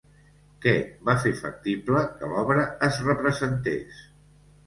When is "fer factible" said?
1.25-2.01